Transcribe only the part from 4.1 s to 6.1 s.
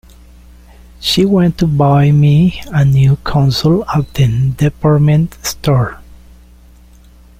the department store.